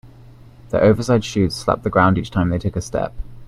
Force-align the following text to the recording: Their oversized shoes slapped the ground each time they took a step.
Their 0.71 0.83
oversized 0.83 1.25
shoes 1.25 1.53
slapped 1.55 1.83
the 1.83 1.91
ground 1.91 2.17
each 2.17 2.31
time 2.31 2.49
they 2.49 2.57
took 2.57 2.75
a 2.75 2.81
step. 2.81 3.13